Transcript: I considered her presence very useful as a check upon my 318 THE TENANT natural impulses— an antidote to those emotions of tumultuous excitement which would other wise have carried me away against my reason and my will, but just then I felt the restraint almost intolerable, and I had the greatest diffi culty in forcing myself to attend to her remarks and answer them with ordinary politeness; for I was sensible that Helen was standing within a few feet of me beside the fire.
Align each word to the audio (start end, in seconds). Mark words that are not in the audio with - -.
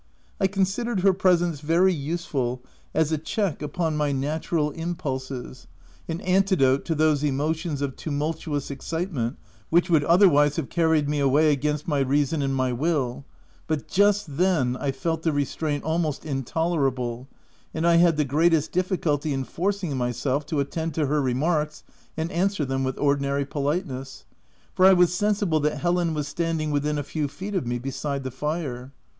I 0.39 0.47
considered 0.47 1.01
her 1.01 1.13
presence 1.13 1.59
very 1.59 1.93
useful 1.93 2.63
as 2.91 3.11
a 3.11 3.19
check 3.19 3.61
upon 3.61 3.95
my 3.97 4.07
318 4.11 4.11
THE 4.11 4.25
TENANT 4.25 4.33
natural 4.33 4.71
impulses— 4.71 5.67
an 6.09 6.21
antidote 6.21 6.85
to 6.85 6.95
those 6.95 7.23
emotions 7.23 7.83
of 7.83 7.95
tumultuous 7.95 8.71
excitement 8.71 9.37
which 9.69 9.91
would 9.91 10.03
other 10.05 10.27
wise 10.27 10.55
have 10.55 10.69
carried 10.71 11.07
me 11.07 11.19
away 11.19 11.51
against 11.51 11.87
my 11.87 11.99
reason 11.99 12.41
and 12.41 12.55
my 12.55 12.73
will, 12.73 13.25
but 13.67 13.87
just 13.87 14.37
then 14.37 14.75
I 14.75 14.91
felt 14.91 15.21
the 15.21 15.31
restraint 15.31 15.83
almost 15.83 16.25
intolerable, 16.25 17.27
and 17.71 17.85
I 17.85 17.97
had 17.97 18.17
the 18.17 18.25
greatest 18.25 18.71
diffi 18.71 18.97
culty 18.97 19.31
in 19.33 19.43
forcing 19.43 19.95
myself 19.95 20.47
to 20.47 20.59
attend 20.59 20.95
to 20.95 21.05
her 21.05 21.21
remarks 21.21 21.83
and 22.17 22.31
answer 22.31 22.65
them 22.65 22.83
with 22.83 22.97
ordinary 22.97 23.45
politeness; 23.45 24.25
for 24.73 24.83
I 24.87 24.93
was 24.93 25.13
sensible 25.13 25.59
that 25.59 25.77
Helen 25.77 26.15
was 26.15 26.27
standing 26.27 26.71
within 26.71 26.97
a 26.97 27.03
few 27.03 27.27
feet 27.27 27.53
of 27.53 27.67
me 27.67 27.77
beside 27.77 28.23
the 28.23 28.31
fire. 28.31 28.93